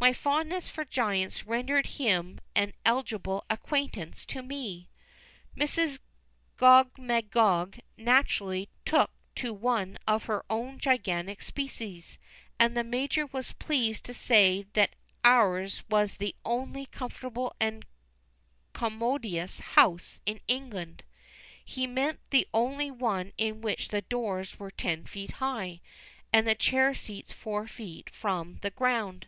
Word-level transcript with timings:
My 0.00 0.12
fondness 0.14 0.68
for 0.68 0.84
giants 0.84 1.44
rendered 1.46 1.86
him 1.98 2.40
an 2.54 2.72
eligible 2.86 3.44
acquaintance 3.50 4.24
to 4.26 4.42
me. 4.42 4.88
Mrs. 5.56 6.00
Gogmagog 6.58 7.80
naturally 7.96 8.68
took 8.86 9.10
to 9.34 9.52
one 9.52 9.98
of 10.06 10.24
her 10.24 10.44
own 10.48 10.78
gigantic 10.78 11.42
species; 11.42 12.18
and 12.58 12.74
the 12.74 12.84
Major 12.84 13.26
was 13.26 13.52
pleased 13.52 14.04
to 14.04 14.14
say 14.14 14.66
that 14.74 14.94
ours 15.24 15.82
was 15.90 16.16
the 16.16 16.34
only 16.44 16.86
comfortable 16.86 17.54
and 17.60 17.84
commodious 18.72 19.60
house 19.60 20.20
in 20.24 20.40
England 20.46 21.04
he 21.62 21.86
meant 21.86 22.20
the 22.30 22.46
only 22.54 22.90
one 22.90 23.32
in 23.36 23.60
which 23.60 23.88
the 23.88 24.02
doors 24.02 24.58
were 24.58 24.70
ten 24.70 25.04
feet 25.04 25.32
high, 25.32 25.80
and 26.32 26.46
the 26.46 26.54
chair 26.54 26.94
seats 26.94 27.32
four 27.32 27.66
feet 27.66 28.08
from 28.08 28.58
the 28.62 28.70
ground. 28.70 29.26